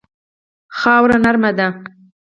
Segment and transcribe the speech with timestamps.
[0.79, 1.67] خاوره نرمه ده.